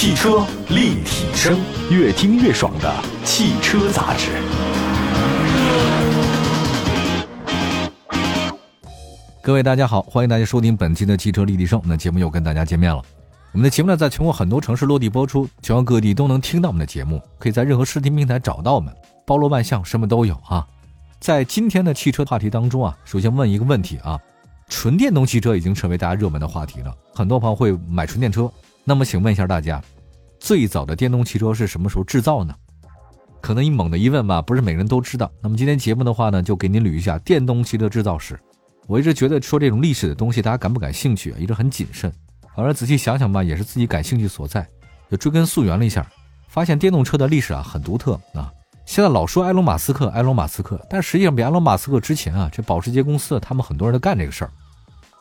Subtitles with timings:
[0.00, 1.58] 汽车立体声，
[1.90, 4.30] 越听越爽的汽车杂志。
[9.42, 11.82] 各位大家好，欢迎大家收听本期的汽车立体声。
[11.84, 13.02] 那节目又跟大家见面了。
[13.50, 18.94] 我们的节目呢，在全国很多城市落地播出，全国各地都能听到我们的节目，可以在任何视听平台找到我们，
[19.26, 20.64] 包罗万象，什么都有啊。
[21.18, 24.16] 在今天的汽车话题当中啊，首先问一个问题啊，
[24.68, 28.48] 纯电动汽车已经成为大家热门的话题了，很多朋友会买纯电车。
[28.88, 29.82] 那么，请问一下大家，
[30.40, 32.54] 最早的电动汽车是什么时候制造呢？
[33.42, 35.30] 可能你猛的一问吧，不是每个人都知道。
[35.42, 38.40] 那么今天节目的话呢，就给您捋一下电动汽车制造史。
[38.86, 41.36] 我一直觉得说这种历史的东西，大家感不感兴趣啊？
[41.38, 42.10] 一直很谨慎。
[42.54, 44.66] 后来仔细想想吧，也是自己感兴趣所在，
[45.10, 46.10] 就追根溯源了一下，
[46.48, 48.50] 发现电动车的历史啊很独特啊。
[48.86, 54.50] 现在老说埃隆·马斯克，埃隆·马斯克，但实际上比埃隆·马斯克之前啊，这保时捷公司他们很多人都干这个事儿。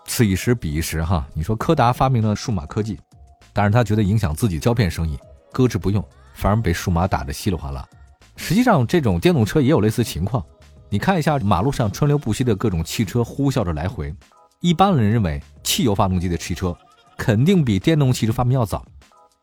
[0.05, 2.97] 此一时彼一时哈，你说柯达发明了数码科技，
[3.58, 5.17] 但是他觉得影响自己胶片生意，
[5.52, 7.83] 搁置不用，反而被数码打得稀里哗啦。
[8.36, 10.45] 实际上，这种电动车也有类似情况。
[10.89, 14.13] 你看一下马路上川流不息的各种汽车呼啸着来回，
[14.61, 16.78] 一般人认为汽油发动机的汽车
[17.17, 18.85] 肯定比电动汽车发明要早，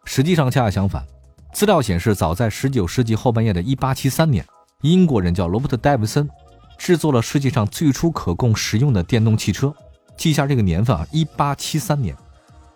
[0.05, 1.05] 实际上恰恰相反。
[1.53, 4.47] 资料显示，早在19世纪后半叶的1873年，
[4.83, 6.31] 英国人叫罗伯特·戴维森，
[6.79, 9.75] 制作了世界上最初可供使用的电动汽车。
[10.17, 12.17] 记一下这个年份啊，1873年，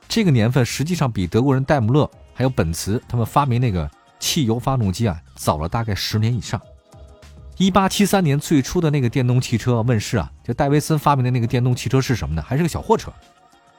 [0.08, 6.60] 这个年份实际上比德国人戴姆勒还有本茨他们发明那个汽油发动机啊早了大概十年以上。
[7.58, 12.42] 一八七三年最初的那个电动汽车问世啊，就戴维森发明的那个电动汽车是什么呢？
[12.46, 13.12] 还是个小货车，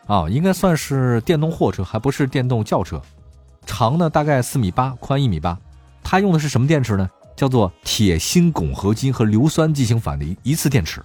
[0.05, 3.01] 啊，应该算是电动货车，还不是电动轿车。
[3.65, 5.57] 长呢大概四米八，宽一米八。
[6.03, 7.09] 它用的是什么电池呢？
[7.37, 11.01] 叫做铁锌汞合金和硫酸进行反的一一次电池。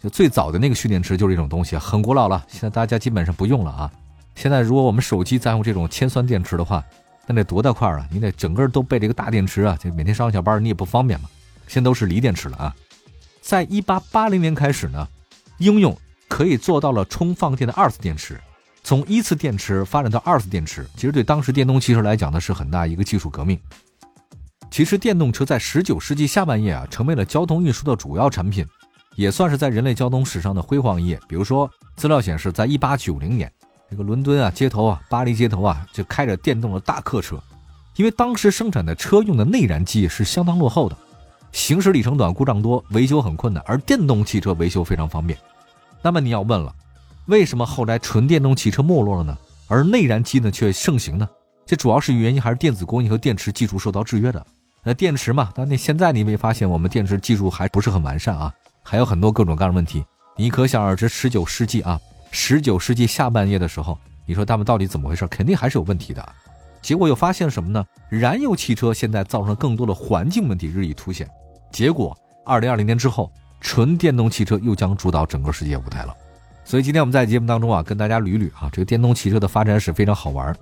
[0.00, 3.90] 就最早的那个蓄电池就是这种东西，很古老了，现在大家基本上不用了啊。
[4.38, 6.80] 现在如果我们手机再用这种铅酸电池的话，
[7.26, 8.06] 那得多大块啊？
[8.08, 11.28] 你得整个都备这个大电池啊，就每天上下班你也不方便嘛。
[11.66, 12.72] 现在都是锂电池了啊。
[13.40, 15.08] 在一八八零年开始呢，
[15.58, 18.40] 应用可以做到了充放电的二次电池。
[18.84, 23.58] 从一次电池发展到二次电池，其实对当时电动汽车来讲呢是很大一个技术革命。
[24.70, 28.64] 其实电动车在十九世纪下半叶啊，成为了交通运输的主要产品，
[29.16, 31.18] 也算是在人类交通史上的辉煌一页。
[31.26, 33.52] 比如说，资料显示，在一八九零年，
[33.90, 37.40] 这个伦敦啊街头啊，巴黎街头啊，就开着电动的大客车，
[37.96, 40.96] 因为当时生产的车用的内燃机是相当落后的，
[41.52, 45.38] 行驶里程短，故障多，维修很困难，而电动汽车维修非常方便。
[46.02, 46.74] 那么你要问了。
[47.26, 49.36] 为什么后来纯电动汽车没落了呢？
[49.66, 51.28] 而内燃机呢却盛行呢？
[51.66, 54.46] 这主要是原因还是电子工艺和电池技术受到制约的。
[54.82, 58.50] 那电池嘛，但那现在你没发现我们电池技术还不是很完善啊？
[58.82, 60.02] 还有很多各种各样的问题。
[60.36, 62.00] 你可想而知，十九世纪啊，
[62.30, 65.26] 十九世纪下半叶的时候，你说他们到底怎么回事？
[65.28, 66.26] 肯定还是有问题的。
[66.80, 67.84] 结果又发现什么呢？
[68.08, 71.28] 燃油汽车现在造成更多的环境问题日益凸显。
[71.72, 73.30] 结果，二零二零年之后，
[73.60, 76.14] 纯电动汽车又将主导整个世界舞台了。
[76.64, 80.54] 所以今天我们在节目当中啊，跟大家捋捋啊，这个电动汽车的发展史非常好玩。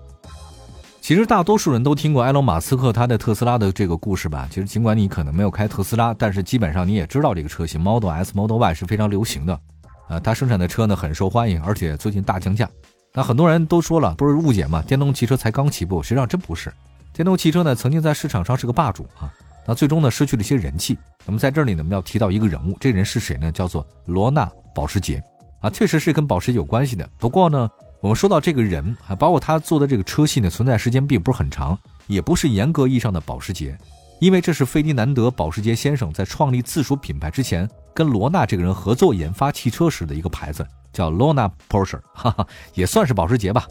[1.00, 4.48] 其实大多数人都听过埃隆·马斯克他的特斯拉的这个故事吧？
[4.50, 9.60] 其实尽管你可能没有开特斯拉，但是基本上你也知道这个车型 Model S、Model Y 是非常流行的。
[10.08, 12.68] 啊，它生产的车呢很受欢迎，而且最近大降价。
[13.12, 16.02] 那很多人都说了，不是误解嘛，电动汽车才刚起步。
[16.02, 16.72] 实际上真不是，
[17.12, 19.32] 电动汽车呢曾经在市场上是个霸主啊，
[19.66, 20.98] 那最终呢失去了一些人气。
[21.24, 23.50] 那么在这里呢，我们要提到一个人物，这人是谁呢？
[23.50, 24.44] 叫做罗纳·
[24.74, 25.22] 保时捷。
[25.60, 27.08] 啊，确实是跟保时捷有关系的。
[27.18, 27.68] 不过呢，
[28.02, 33.76] 我们说到这个人啊，包括他做的这个车系呢，存在时间并不是很长，也不是严格意义上的保时捷，
[34.20, 43.66] 因为这是费迪南德·保时捷先生在创立自主品牌之前，跟罗纳这个人合作研发汽车时的一个牌子，叫 Lona Porsche，哈哈，也算是保时捷吧。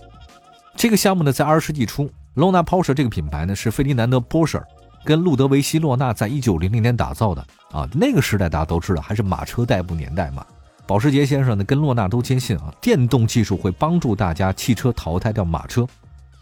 [0.75, 4.65] 这个项目呢，在二十世纪初，Lona Porsche 这个品牌呢，是费迪南德·波舍
[5.03, 7.87] 跟路德维希·洛纳在一九零零年打造的啊。
[7.93, 10.43] 那个时代大家都知道，还是马车代步年代嘛。
[10.87, 15.87] 保时捷先生呢，跟洛纳都坚信啊，电动技术会帮助大家汽车淘汰掉马车。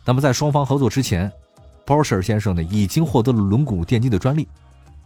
[0.05, 1.29] 那么在双方合作之前
[1.85, 4.47] ，Porsche 先生呢已经获得了轮毂电机的专利。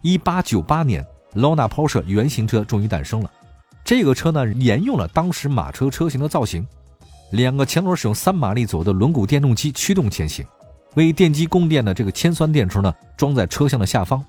[0.00, 1.04] 一八九八年
[1.34, 3.30] ，Lona Porsche 原型车终于诞生了。
[3.84, 6.66] 这个车呢沿用了当时马车车型的造型，
[7.32, 10.44] 两个前轮使用三马力左右的轮毂电动机驱动前行，
[10.94, 14.24] 为电机供电的这个铅酸电池呢装在车厢的下方。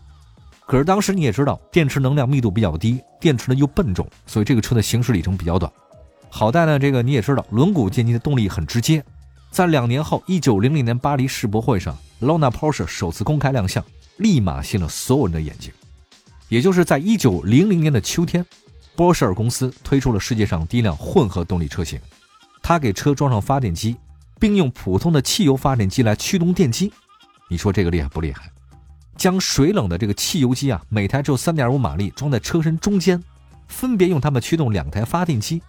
[0.66, 5.72] 可是当时你也知道，电池能量密度比较低，电池呢又笨重，所以这个车的行驶里程比较短。
[6.30, 9.04] 好在呢，这个你也知道，轮毂电机的动力很直接。
[9.50, 13.84] 在两年后，一九零零年巴黎世博会上，Lona Porsche 首次公开亮相，
[14.18, 15.74] 立马吸引了所有人的眼睛。
[16.50, 18.46] 也就是在一九零零年的秋天，
[18.96, 22.00] 波舍尔公司推出了世界上第一辆混合动力车型。
[22.62, 23.96] 它给车装上发电机，
[24.40, 26.92] 并用普通的汽油发电机来驱动电机。
[27.48, 28.52] 你说这个厉害不厉害？
[29.16, 33.24] 将水冷的这个汽油机啊，每台只有三点五马力，装在车身中间，
[33.68, 35.62] 分别用它们驱动两台发电机，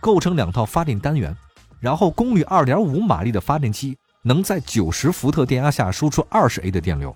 [0.00, 1.36] 构成两套发电单元。
[1.80, 7.14] 然后功率二点五马力的发电机能在九十伏特电压下输出二十 A 的电流。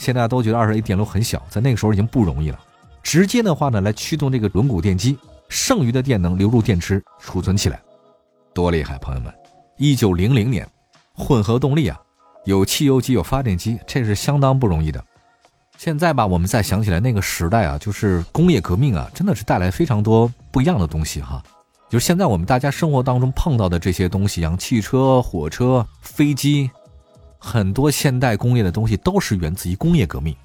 [0.00, 2.58] 现在都觉得二十 A 电流很小，在那个时候已经不容易了。
[3.02, 5.18] 直接的话呢，来驱动这个轮毂电机，
[5.48, 7.78] 剩余的电能流入电池储存起来，
[8.54, 9.32] 多厉害，朋友们！
[9.76, 10.66] 一九零零年，
[11.14, 12.00] 混合动力啊，
[12.46, 15.04] 有汽油机有发电机，这是相当不容易的。
[15.76, 21.42] 现在吧，我们再想起来那个时代啊，就是工业革命啊，真的是带来非常多不一样的东西哈。
[21.88, 26.70] 就是现在我们大家生活当中碰到的这些东西，像汽车、火车、飞机，
[27.42, 30.36] 很多现代工业的东西都是源自于工业革命。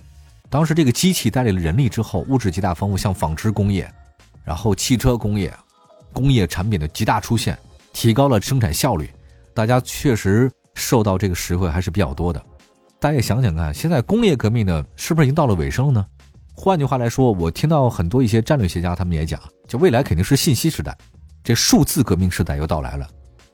[0.50, 3.92] 当时这个机器带来了人力之后，物质极大丰富，像纺织工业，
[4.44, 5.54] 然后汽车工业，
[6.14, 7.58] 工业产品的极大出现，
[7.92, 9.10] 提高了生产效率，
[9.54, 12.42] 大家确实受到这个实惠还是比较多的。
[12.98, 16.06] 大家想想看，现在工业革命呢，是不是已经到了尾声了呢？
[16.54, 19.38] 换句话来说，我听到很多一些战略学家他们也讲，
[19.68, 20.98] 就未来肯定是信息时代，
[21.44, 23.06] 这数字革命时代又到来了。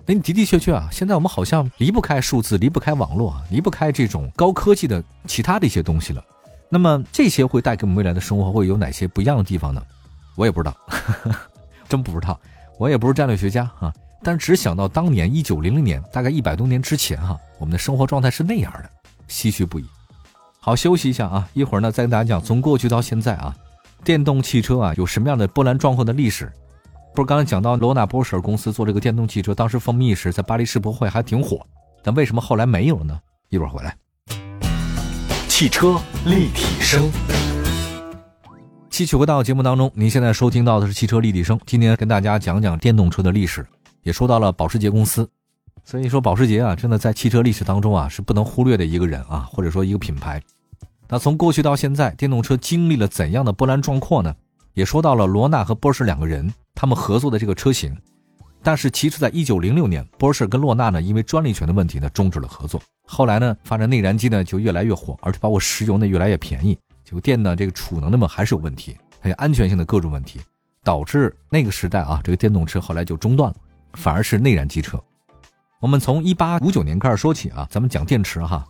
[0.05, 6.23] 那的的确确啊，现在我们好像离不开数字，离不开网络，离不开这种高科技的其他的一些东西了。
[6.69, 9.81] 那么这些会带给我们未来的生活会有哪些不一样的地方呢？
[10.35, 10.75] 我也不知道，
[11.87, 12.39] 真不知道。
[12.77, 13.93] 我也不是战略学家啊，
[14.23, 18.89] 但只想到当年一九零零年，大概一百多年之前哈，我们的生活状态是那样的，
[19.29, 19.85] 唏嘘不已。
[20.59, 23.55] 好，休息一下啊，一会儿呢再跟大家讲从过去到现在啊，
[24.03, 26.51] 电动汽车啊有什么样的波澜壮阔的历史。
[27.13, 31.59] 不是刚才讲到罗纳波什尔公司做这个电动汽车，当时风靡一时，在巴黎世博会还挺火，
[32.01, 33.19] 但为什么后来没有了呢？
[33.49, 33.93] 一会儿回来。
[35.49, 37.11] 汽车立体声，
[38.89, 39.91] 七曲回到节目当中。
[39.93, 41.59] 您现在收听到的是汽车立体声。
[41.65, 43.67] 今天跟大家讲讲电动车的历史，
[44.03, 45.29] 也说到了保时捷公司。
[45.83, 50.41] 所以说，保时捷啊，真的在汽车历史当中啊，是不能忽略的一个人啊，或者说一个品牌。
[51.09, 54.33] 那从过去到现在，电动车经历了怎样的波澜壮阔呢？
[54.73, 57.95] 也说到了罗纳和波士两个人他们合作的这个车型。
[58.63, 62.79] 但是，其实，在一九零六年，波士跟洛纳呢，因为专利权的问题呢，终止了合作。
[63.07, 70.39] 后来呢，发展内燃机呢就越来越火，而且包括石油呢越来越便宜，就电呢这个储能的嘛还是有问题，还有安全性的各种问题，
[70.83, 73.55] 导致那个时代啊这个电动车后来就中断了，
[73.93, 75.01] 反而是内燃机车。
[75.79, 78.63] 我们从一八五九年开始说起啊，咱们讲电池哈。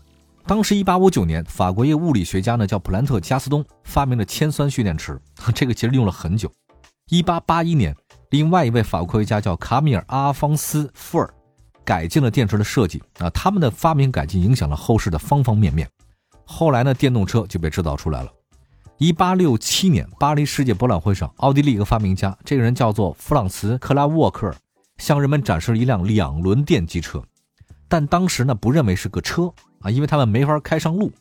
[0.45, 5.19] 当时一八五九年，法国一个物理学家呢叫普兰特加斯东发明了铅酸蓄电池，
[5.55, 6.51] 这个其实用了很久。
[7.09, 7.95] 一八八一年，
[8.31, 11.33] 另外一位法国科学家叫卡米尔阿方斯富尔。
[11.83, 15.89] 改进了电池的设计啊，他们的发明改进影响了后世的方方面面。
[16.45, 18.31] 后来呢，电动车就被制造出来了。
[18.97, 24.55] 一八六七年，巴黎世界博览会上，奥地利一个发明家，这个人叫做弗朗茨·克拉沃克尔，
[24.97, 27.21] 向人们展示了一辆两轮电机车。
[27.87, 29.51] 但当时呢，不认为是个车
[29.81, 31.11] 啊，因为他们没法开上路。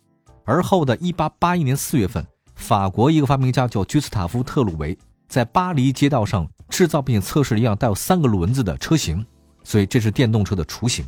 [0.44, 2.24] 而后的一八八一年四月份，
[2.54, 4.96] 法国一个发明家叫居斯塔夫·特鲁维，
[5.28, 9.24] 在巴黎街道上制造并测试了一辆带有三个轮子的车型。
[9.62, 11.06] 所以这是电动车的雏形，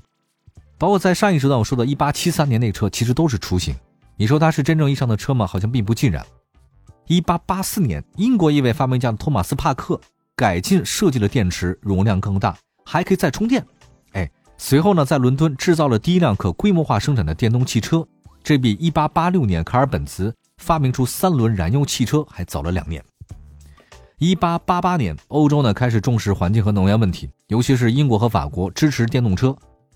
[0.76, 3.74] 包括在上一时段我说的1873年那车，其实都是雏形。
[4.16, 5.46] 你说它是真正意义上的车吗？
[5.46, 6.24] 好像并不尽然。
[7.08, 9.98] 1884年，英国一位发明家托马斯·帕克
[10.36, 13.66] 改进设计了电池，容量更大，还可以再充电。
[14.64, 18.06] 随后呢，在伦敦制造了第一辆可规模化生产的电动汽车，
[18.44, 23.04] 这比1886年卡尔本茨发明出三轮燃油汽车还早了两年。
[24.18, 29.54] 一八八八年，欧洲呢开始重视环境和能源问题，尤其是英国和法国支持电动车。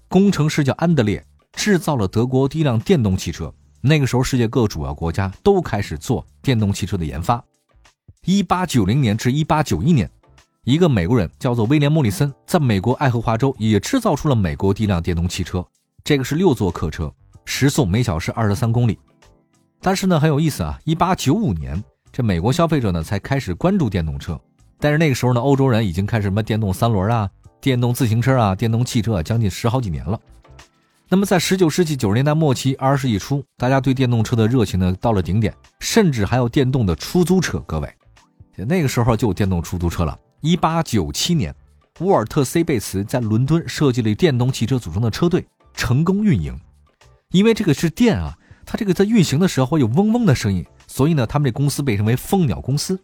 [0.09, 3.55] 工程师叫安德烈，制造了德国第一辆电动汽车。
[3.81, 7.43] 那个时候，世界各主要国家都开始做电动汽车的研发。
[8.25, 10.11] 一八九零年至一八九一年，
[10.67, 15.65] 一个美国人叫做威廉·莫里森，在美国爱荷华州也制造出了美国第一辆电动汽车。
[16.03, 17.09] 这个是六座客车，
[17.45, 18.99] 时速每小时二十三公里。
[19.81, 21.81] 但是呢，很有意思啊，一八九五年。
[22.11, 24.37] 这美国消费者呢才开始关注电动车，
[24.81, 27.31] 但是那个时候呢，欧洲人已经开始什么电动三轮啊、
[27.61, 30.19] 电动自行车啊、电动汽车啊，将近十好几年了。
[31.09, 37.61] 那么在十九世纪九十年代末期、二十世纪初，大家对电动车的热情呢到了顶点，甚至还有电动的出租车。
[37.69, 37.89] 各位，
[38.57, 40.19] 那个时候就有电动出租车了。
[40.40, 41.55] 一八九七年，
[42.00, 46.59] 沃尔特 ·C· 贝茨在伦敦设计了电动汽车组成的车队，成功运营。
[47.31, 50.64] 因为这个是电啊，它这个在运行的时候会有嗡嗡的声音。
[50.87, 52.99] 所以呢，他们这公司被称为“蜂鸟公司”。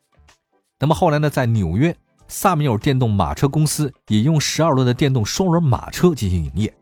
[0.78, 1.94] 那么后来呢，在纽约，
[2.28, 6.72] 萨米尔电动马车公司也用十二轮的电动双轮马车进行营业。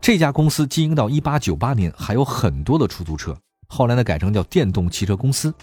[0.00, 3.36] 这家公司经营到一八九八年，还有很多的出租车。
[3.68, 5.54] 后来呢，改成叫电动汽车公司。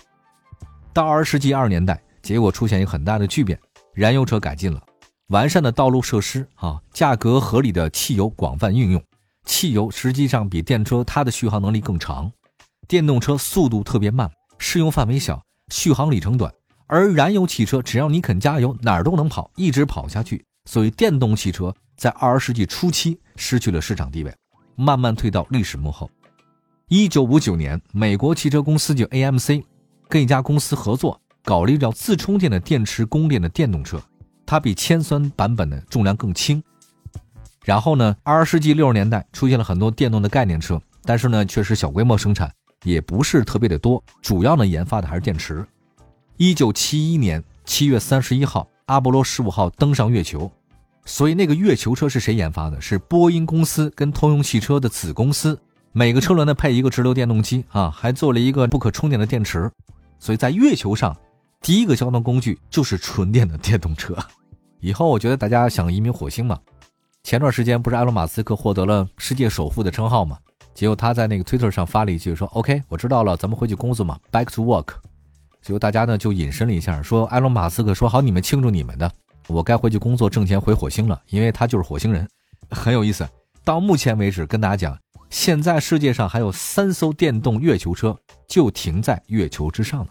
[0.94, 3.60] 到二十世纪二十年代，结果出现一个很大的巨变：
[3.98, 4.80] 燃油车改进了，
[5.30, 9.04] 完善的道路设施啊，价格合理的汽油广泛运用，
[9.44, 12.32] 汽油实际上比电车它的续航能力更长，
[12.88, 16.54] 电动车速度特别慢，适用范围小，续航里程短。
[16.86, 20.46] 而燃油汽车只要你肯加油，哪儿都能跑，一直跑下去。
[20.66, 24.32] 所以电动汽车在二十世纪初期失去了市场地位，
[24.76, 26.08] 慢慢退到历史幕后。
[26.88, 29.64] 一九五九年，美国汽车公司就 AMC
[30.08, 33.98] 跟一家公司合作，搞了一叫自充电的电池供电的电动车，
[34.46, 36.62] 它比铅酸版本的重量更轻。
[37.64, 42.52] 然后呢，二十世纪六十年代出现了很多电动的概念车，但是呢，确实小规模生产，
[42.84, 45.66] 也不是特别的多，主要呢研发的还是电池。
[46.36, 50.52] 一九七一年七月三十一号，阿波罗十五号登上月球，
[51.06, 52.82] 所以那个月球车是谁研发的？
[52.82, 55.58] 是波音公司跟通用汽车的子公司。
[55.94, 59.72] 每个车轮呢配一个直流电动机啊，还做了一个不可充电的电池。
[60.20, 61.16] 所以在月球上，
[61.62, 64.16] 第一个交通工具就是纯电的电动车。
[64.80, 66.60] 以后我觉得大家想移民火星嘛？
[67.24, 70.38] 前段时间不是埃隆·马斯克获得了世界首富的称号嘛？
[70.74, 74.94] 结果他在那个 Twitter 上发了一句说：“OK，我知道了，咱们回去工作嘛，Back to work。”
[75.62, 79.12] 结果大家呢就引申了一下，说埃隆·马斯克说好，你们庆祝你们的，
[79.48, 82.26] 我该回去工作挣钱回火星了，因为他就是火星人，
[82.70, 83.28] 很有意思。
[83.66, 84.98] 到目前为止，跟大家讲，
[85.30, 90.10] 现在世界上还有三艘电动月球车就停在月球之上了。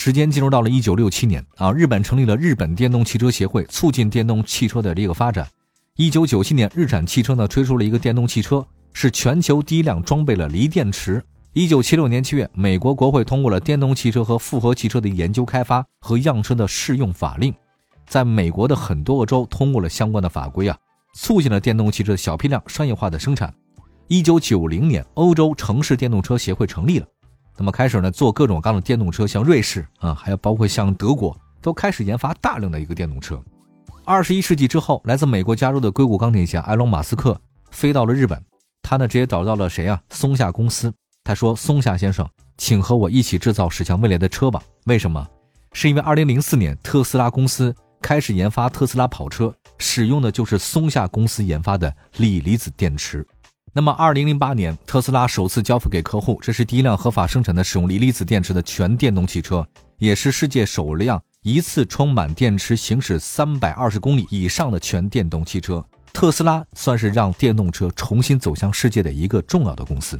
[0.00, 5.44] 时间进入到了一九六七年啊，日本成立了日本电动汽车协会，促进电动汽车的这个发展。
[5.96, 11.20] 一九九七年，日产汽车呢推出了一个电动汽车，是全球第一辆装备了锂电池。
[11.52, 17.52] 一九七六年七月，美国国会通过了电动汽车和复合汽车的研究开发和样车的适用法令，
[18.06, 20.78] 在美国的很多个州通过了相关的法规啊，
[21.16, 23.52] 促进了电动汽车小批量商业化的生产。
[24.06, 27.06] 一九九零年，欧洲城市电动车协会成立了，
[27.58, 33.42] 那么开始呢做各种各样的电动车，像瑞士啊，还有包括像德国，都开始研发大量的一个电动车。
[34.04, 37.38] 二十一世纪之后，来自美国加州的硅谷钢铁侠埃隆·马斯克
[37.70, 38.42] 飞到了日本，
[38.80, 40.00] 他呢直接找到了谁啊？
[40.10, 40.90] 松下公司。
[41.24, 44.62] 他说：“松下先生，请和我一起制造驶向未来的车吧。
[44.86, 45.28] 为什么？
[45.74, 53.26] 是因为2004年特斯拉公司开始研发特斯拉跑车，使用的就是松下公司研发的锂离子电池。
[53.72, 59.66] 那么2008年特斯拉首次交付给客户，这是第一辆合法生产的使用锂离子电池的全电动汽车，
[59.98, 65.84] 也是世界首辆一次充满电池行驶320公里以上的全电动汽车。
[66.12, 70.18] 特斯拉算是让电动车重新走向世界的一个重要的公司。”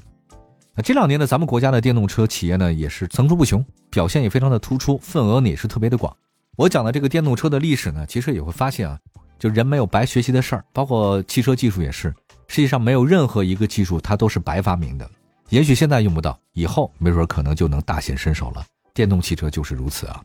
[0.77, 6.15] 那这两年呢，咱们国家的电动车企业呢也是层出不穷，表现也非常的突出，份额呢也是特别的广。
[6.57, 8.97] 我讲的这个电动车的历史呢，其实也会发现啊，
[9.39, 12.15] 就人没有白学习的事儿，包括汽车技术也是，
[12.49, 15.09] 实际上没有任何一个技术它都是白发明的。
[15.51, 18.65] 也许现在用不到，以后没准可能就能大显身手了。
[18.93, 20.23] 电动汽车就是如此啊。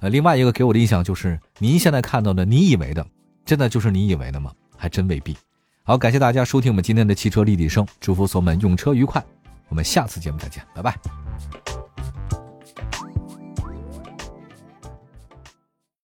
[0.00, 3.06] 呃，另外一个给我的印象就是，您现在看到的，你以为的，
[3.44, 4.52] 真的就是你以为的吗？
[4.76, 5.36] 还真未必。
[5.82, 9.22] 好，感谢大家收听我们今天的汽车立体声，祝福所有们用车愉快。
[9.68, 11.73] 我们下次节目再见，拜拜。